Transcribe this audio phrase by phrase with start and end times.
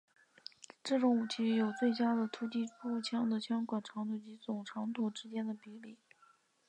[0.83, 5.95] 这种武器有最佳的突击步枪的枪管长度及总长度之间的比例。